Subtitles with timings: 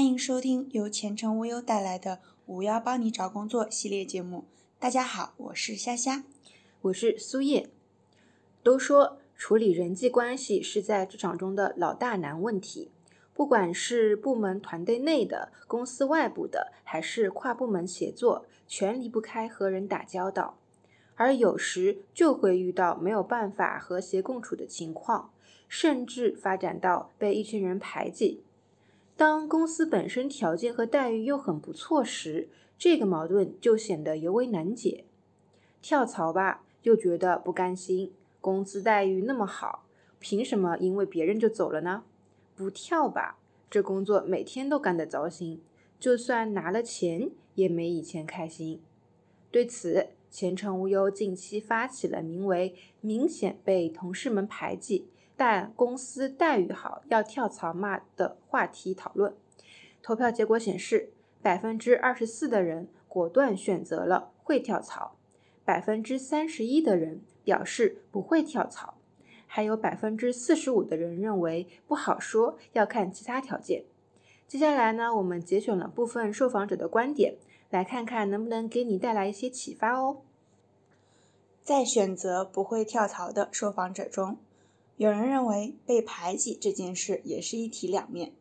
[0.00, 4.46] 欢迎收听由前程无忧带来的“五幺帮你找工作”系列节目。
[4.78, 6.24] 大家好，我是虾虾，
[6.80, 7.68] 我是苏叶。
[8.62, 12.90] 都说处理人际关系是在职场中的老大难问题，
[13.34, 20.56] 不管是部门团队内的、公司外部的，还是跨部门协作，全离不开和人打交道。
[21.16, 25.34] 而有时就会遇到没有办法和谐共处的情况，
[25.68, 28.42] 甚至发展到被一群人排挤。
[29.20, 35.04] 当公司本身条件和待遇又很不错时，这个矛盾就显得尤为难解。
[35.82, 39.84] 跳槽吧，又觉得不甘心，工资待遇那么好，
[40.18, 42.04] 凭什么因为别人就走了呢？
[42.56, 43.36] 不跳吧，
[43.68, 45.60] 这工作每天都干得糟心，
[45.98, 48.80] 就算拿了钱也没以前开心。
[49.50, 55.08] 对此，前程无忧近期发起了名为“明显被同事们排挤”。
[55.40, 59.34] 但公司待遇好要跳槽吗的话题讨论，
[60.02, 65.16] 投票结果显示，百分之二十四的人果断选择了会跳槽，
[65.64, 68.98] 百分之三十一的人表示不会跳槽，
[69.46, 73.84] 还有百分之四十五的人认为不好说，要看其他条件。
[74.46, 77.36] 接下来呢，我们节选了部分受访者的观点，
[77.70, 80.18] 来看看能不能给你带来一些启发哦。
[81.62, 84.36] 在选择不会跳槽的受访者中。
[85.00, 88.34] 有人认为被排挤这件事也是一体两面，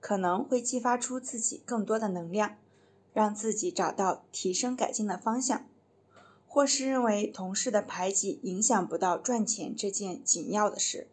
[0.00, 2.56] 可能会激发出自己更多的能量，
[3.12, 5.66] 让自己找到提升改进的方向；
[6.46, 11.08] 或是认为同事的排挤影响不到赚钱这件紧要的事。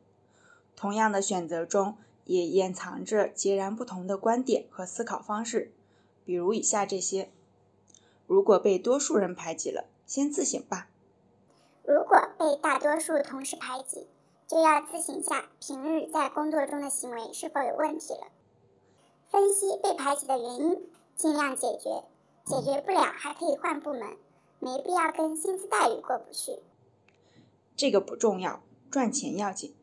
[0.77, 5.73] 同样的选择中，也掩藏着截然不同的观点和思考方式。
[6.23, 7.29] 比如以下这些：
[8.27, 10.87] 如果被多数人排挤了，先自省吧。
[11.83, 14.07] 如果被大多数同事排挤，
[14.47, 18.27] 就要自省下平日在工作中的行为是否有问题了，
[19.29, 22.03] 分析被排挤的原因，尽量解决。
[22.45, 24.17] 解决不了还可以换部门，
[24.59, 26.59] 没必要跟薪资待遇过不去。
[27.75, 28.61] 这个不重要，
[28.91, 29.75] 赚钱要紧。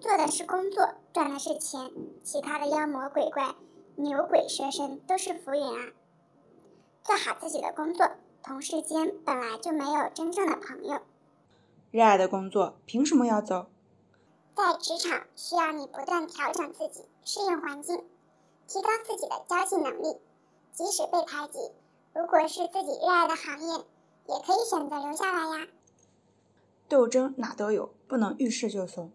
[0.00, 1.90] 做的是工作，赚的是钱，
[2.22, 3.56] 其他的妖魔鬼怪、
[3.96, 5.92] 牛鬼蛇神都是浮云啊。
[7.02, 8.08] 做好自己的工作，
[8.44, 11.00] 同事间本来就没有真正的朋友。
[11.94, 13.66] 热爱的工作凭什么要走？
[14.56, 18.04] 在职场需要你不断调整自己，适应环境，
[18.66, 20.16] 提高自己的交际能力。
[20.72, 21.70] 即使被排挤，
[22.12, 23.74] 如果是自己热爱的行业，
[24.26, 25.68] 也可以选择留下来呀。
[26.88, 29.12] 斗争哪都有，不能遇事就怂。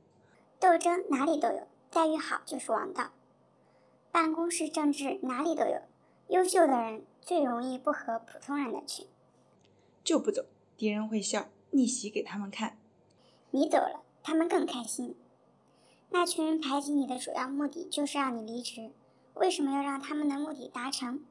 [0.57, 3.09] 斗争哪里都有，待遇好就是王道。
[4.09, 5.81] 办公室政治哪里都有，
[6.29, 9.06] 优秀的人最容易不合普通人的群。
[10.01, 10.45] 就不走，
[10.78, 11.50] 敌人会笑。
[11.72, 12.78] 逆袭给他们看，
[13.52, 15.16] 你走了，他们更开心。
[16.09, 18.91] 那群人排挤你的主要目的就是让你离职，
[19.35, 21.24] 为什么要让他们的目的达成？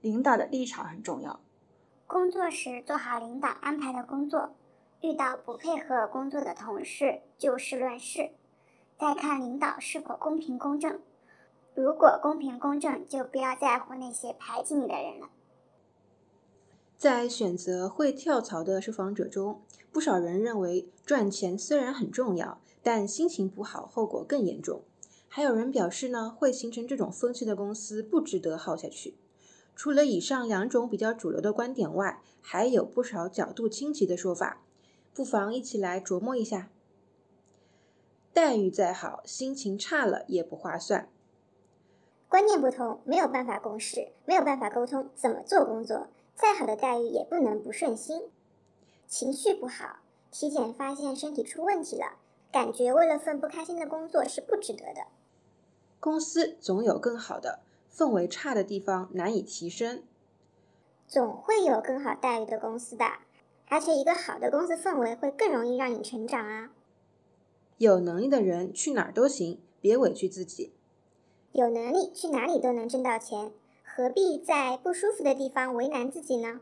[0.00, 1.40] 领导的立场很重要。
[2.06, 4.54] 工作时做好领导安排的工作，
[5.00, 8.30] 遇到不配合工作的同事就事论事，
[8.96, 11.00] 再看领导是否公平公正。
[11.74, 15.28] 如果公平公正，就不要在乎那些排挤你的人了。
[16.98, 24.82] 在选择会跳槽的受访者中，不少人认为赚钱虽然很重要，但心情不好后果更严重。
[25.28, 29.14] 还有人表示呢，会形成这种风气的公司不值得耗下去。
[29.76, 34.64] 除了以上两种比较主流的观点外，还有不少角度清奇的说法，
[35.14, 36.68] 不妨一起来琢磨一下。
[38.32, 41.08] 待遇再好，心情差了也不划算。
[42.28, 46.08] 观念不同，没有办法共事，没有办法沟通，怎么做工作？
[46.40, 48.30] 再好的待遇也不能不顺心，
[49.08, 49.96] 情绪不好，
[50.30, 52.12] 体检发现身体出问题了，
[52.52, 55.08] 感觉为了份不开心的工作是不值得的。
[55.98, 57.58] 公司总有更好的，
[57.92, 60.04] 氛围差的地方难以提升。
[61.08, 63.04] 总会有更好待遇的公司的，
[63.66, 66.70] 而且一个好的公司氛围会更容易让你成长啊。
[67.78, 70.72] 有能力的人去哪儿都行，别委屈自己。
[71.50, 73.50] 有能力去哪里都能挣到钱。
[73.98, 76.60] 何必在不舒服的地方为难自己呢？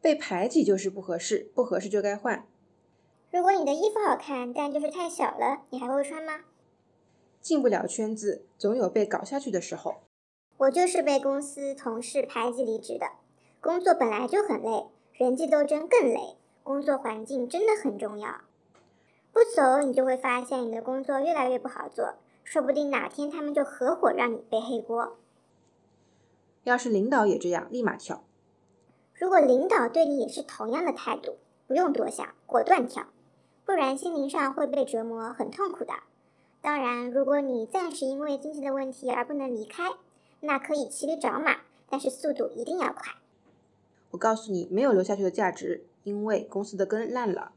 [0.00, 2.44] 被排挤就是不合适，不合适就该换。
[3.30, 6.40] 如果你的衣服好看，但就是太小了，你还会穿吗？
[7.40, 9.98] 进不了圈子，总有被搞下去的时候。
[10.56, 13.06] 我就是被公司同事排挤离职的。
[13.60, 16.34] 工作本来就很累，人际斗争更累。
[16.64, 18.40] 工作环境真的很重要。
[19.32, 25.16] 不走，你就会发现你的工作越来越不好做，说不定哪天他们就合伙让你背黑锅。
[26.64, 28.24] 要是领导也这样，立马跳。
[29.14, 33.06] 如果领导对你也是同样的态度，不用多想，果断跳，
[33.64, 35.92] 不然心灵上会被折磨，很痛苦的。
[36.60, 39.92] 当然，如果你暂时因为经济的问题而不能离开，
[40.40, 41.58] 那可以骑驴找马，
[41.88, 43.14] 但是速度一定要快。
[44.10, 47.52] 我告诉你，没有留下去的价值，因为公司的根烂了。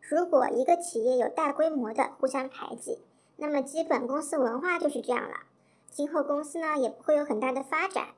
[0.00, 2.98] 如果一个企业有大规模的互相排挤，
[3.36, 5.36] 那么基本公司文化就是这样了。
[5.88, 8.08] 今后公司呢也不会有很大的发展。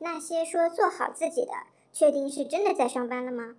[0.00, 1.52] 那些说做好自己的，
[1.92, 3.56] 确定是真的在上班了吗？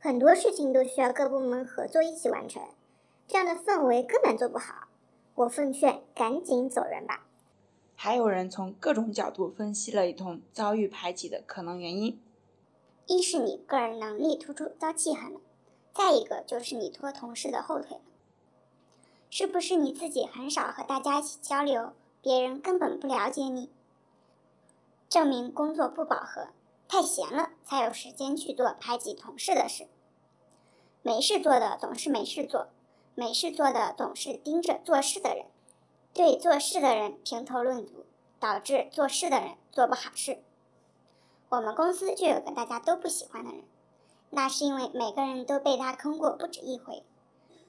[0.00, 2.62] 很多事情都需要各部门合作一起完成，
[3.28, 4.88] 这样的氛围根本做不好。
[5.34, 7.26] 我奉劝赶紧走人吧。
[7.94, 12.20] 还有人从各种角度分析了一通遭遇排挤的可能原因：
[13.06, 15.40] 一是你个人能力突出遭记恨了，
[15.94, 18.02] 再一个就是你拖同事的后腿了。
[19.30, 23.70] 是不是你自己很少和大家一起交流，别人根本不了解你？
[25.12, 26.48] 证明工作不饱和，
[26.88, 29.86] 太闲了才有时间去做排挤同事的事。
[31.02, 32.68] 没事做的总是没事做。
[33.14, 35.44] 没事做的总是盯着做事的人，
[36.14, 38.06] 对做事的人评头论足，
[38.40, 40.42] 导致做事的人做不好事。
[41.50, 43.64] 我们公司就有个大家都不喜欢的人，
[44.30, 47.04] 那是因为每个人都被他坑过不止一回，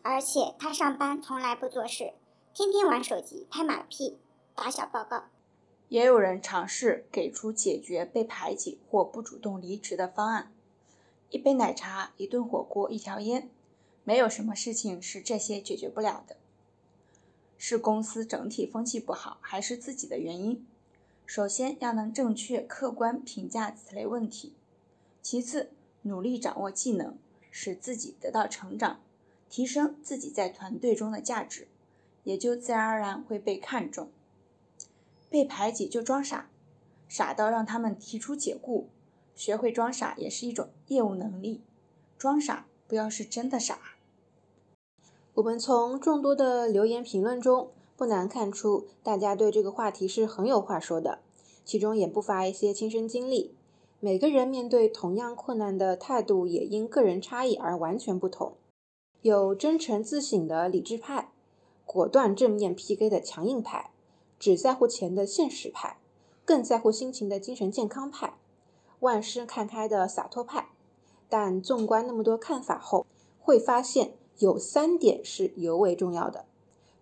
[0.01, 2.13] 而且他上班从来不做事，
[2.53, 4.17] 天天玩手机、拍马屁、
[4.55, 5.25] 打小报告。
[5.93, 10.51] 也有人尝试给出解决被排挤或不主动离职的方案：
[11.29, 13.47] 一杯奶茶、一顿火锅、一条烟。
[14.03, 16.37] 没有什么事情是这些解决不了的。
[17.59, 20.65] 是公司整体风气不好，还是自己的原因？
[21.27, 24.55] 首先要能正确客观评价此类问题，
[25.21, 25.69] 其次
[26.01, 27.15] 努力掌握技能，
[27.51, 28.99] 使自己得到成长，
[29.47, 31.67] 提升自己在团队中的价值，
[32.23, 34.09] 也就自然而然会被看重。
[35.33, 36.51] 被排挤就装傻，
[37.07, 38.89] 傻到让他们提出解雇，
[39.33, 41.61] 学会装傻也是一种业务能力。
[42.19, 43.79] 装傻不要是真的傻。
[45.33, 51.17] 我们从众多的留言评论中，不难看出，大家对这个话题是很有话说的，
[51.65, 53.55] 其中也不乏一些亲身经历。
[53.99, 58.53] 每个人面对同样困难的态度，也因个人差异而完全不同。
[59.23, 61.31] 有真诚自省的理智派，
[61.87, 63.89] 果断正面 PK 的强硬派，
[64.43, 65.99] 只在乎钱的现实派，
[66.43, 68.33] 更在乎心情的精神健康派，
[68.99, 70.67] 万事看开的洒脱派。
[71.29, 73.05] 但纵观那么多看法后，
[73.39, 74.15] 会发现。
[74.39, 76.43] 有三点是尤为重要的：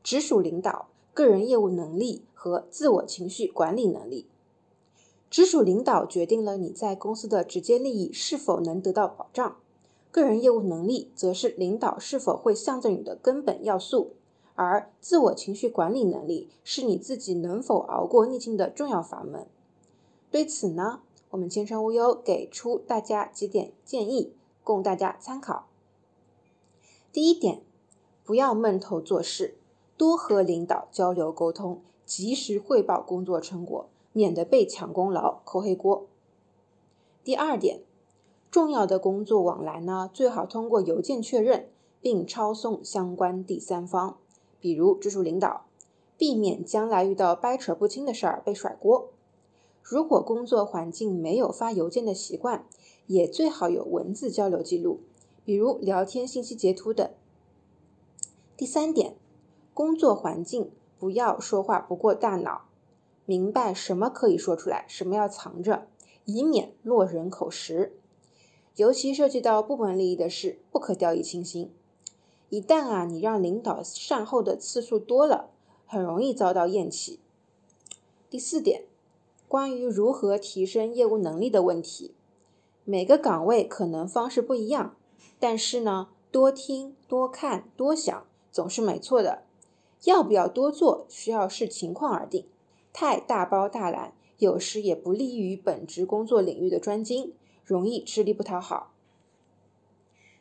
[0.03, 4.27] 直属领导、个人业务能力和自我情绪管理能力。
[5.31, 9.55] 直属领导决定了你在公司的直接利益是否能得到保障，
[10.11, 14.11] 个人业务能力则是领导是否会向着你的根本要素，
[14.63, 19.47] 而自我情绪管理能力是你自己能否熬过逆境的重要阀门。
[20.29, 25.65] 对此呢，我们前程无忧给出大家几点建议，供大家参考。
[27.11, 27.63] 第一点，
[28.23, 29.57] 不要闷头做事，
[29.97, 36.05] 多和领导交流沟通，及时汇报工作成果，免得被抢功劳、扣黑锅。
[37.23, 37.81] 第二点，
[38.51, 44.17] 重要的工作往来呢，最好通过邮件确认，并抄送相关第三方，
[44.61, 45.65] 比如直属领导，
[46.17, 49.09] 避免将来遇到掰扯不清的事儿被甩锅。
[49.81, 52.65] 如果工作环境没有发邮件的习惯，
[53.07, 55.01] 也最好有文字交流记录。
[55.43, 57.09] 比如聊天信息截图等。
[58.55, 59.15] 第三点，
[59.73, 60.69] 工作环境
[60.99, 62.65] 不要说话不过大脑，
[63.25, 65.87] 明白什么可以说出来，什么要藏着，
[66.25, 67.97] 以免落人口实。
[68.75, 71.71] 尤其涉及到部门利益的事，不可掉以轻心。
[72.51, 75.51] 一旦啊，你让领导善后的次数多了，
[75.87, 77.21] 很容易遭到厌弃。
[78.29, 78.83] 第四点，
[79.47, 82.13] 关于如何提升业务能力的问题，
[82.83, 84.97] 每个岗位可能方式不一样。
[85.39, 89.43] 但是呢，多听、多看、多想总是没错的。
[90.03, 92.45] 要不要多做，需要视情况而定。
[92.91, 98.91] 太大包大揽，有时也不利于本职工作领域的专精，容易吃力不讨好。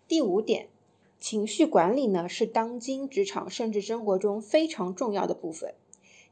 [0.09, 0.69] 第五点，
[1.21, 5.75] 情绪管理呢是当今职场甚至生活中非常重要的部分。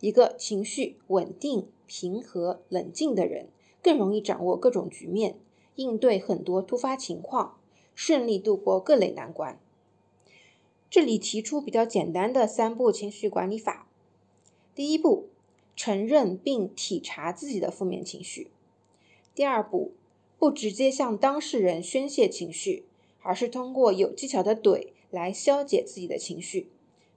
[0.00, 3.48] 一个情绪稳定、平和、冷静的人，
[3.82, 5.38] 更容易掌握各种局面，
[5.74, 7.58] 应对很多突发情况。
[7.94, 9.58] 顺利度过各类难关。
[10.88, 13.88] 这里提出比较简单的三步情绪管理法：
[14.72, 15.30] 第一步，
[15.74, 18.52] 承认并体察自己的负面情绪；
[19.34, 19.94] 第二步，
[20.38, 22.84] 不直接向当事人宣泄情绪，
[23.28, 26.70] 而是通过有技巧的怼来消解自己的情绪。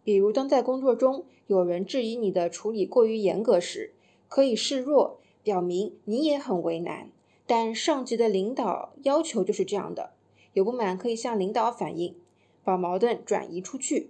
[0.04, 3.94] 比如，当在工作中有人质疑你的处理过于严格时，
[4.28, 7.10] 可以示弱，表明你也很为难，
[7.48, 10.12] 但上级的领导要求就是这样的。
[10.52, 12.18] 有不满可以向领导反映，
[12.62, 14.10] 把矛盾转移出去。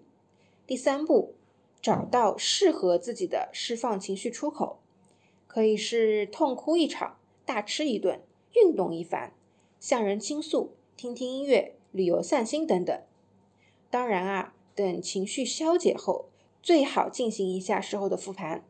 [0.66, 1.36] 第三步，
[1.84, 4.80] 找到适合自己的释放情绪出口，
[5.46, 8.20] 可以是痛哭一场、大吃一顿、
[8.56, 9.34] 运动一番、
[9.80, 13.02] 向人倾诉、听听音乐、旅游散心等等。
[13.90, 16.26] 当然啊，等情绪消解后，
[16.62, 18.64] 最好进行一下事后的复盘，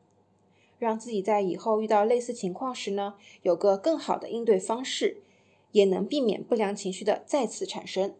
[0.80, 5.22] 让自己在以后遇到类似情况时呢，有个更好的应对方式，
[5.72, 8.16] 也能避免不良情绪的再次产生。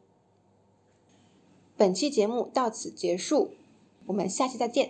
[1.77, 3.51] 本期节目到此结束，
[4.08, 4.89] 我们下期再见。